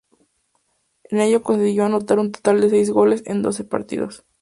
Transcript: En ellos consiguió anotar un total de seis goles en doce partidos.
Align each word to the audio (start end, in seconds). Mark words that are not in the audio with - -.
En 1.11 1.19
ellos 1.19 1.43
consiguió 1.43 1.85
anotar 1.85 2.17
un 2.17 2.31
total 2.31 2.59
de 2.59 2.71
seis 2.71 2.89
goles 2.89 3.21
en 3.27 3.43
doce 3.43 3.65
partidos. 3.65 4.25